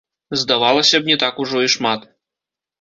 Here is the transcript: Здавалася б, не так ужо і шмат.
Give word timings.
Здавалася 0.43 0.97
б, 1.03 1.11
не 1.11 1.19
так 1.25 1.33
ужо 1.45 1.63
і 1.69 1.71
шмат. 1.77 2.11